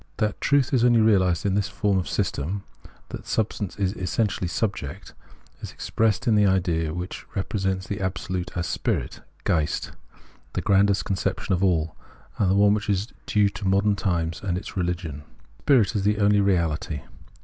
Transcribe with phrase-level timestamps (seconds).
[0.01, 2.63] "^ That the truth is only realised in the form of system,
[3.09, 5.13] that substance is essentially subject,
[5.61, 9.91] is expressed in the idea which represents the Absolute as Spirit (Geist)—
[10.53, 11.95] the grandest conception of all,
[12.39, 15.21] and one which is due to modern times and its religion.
[15.59, 17.01] Spirit is the only Reality.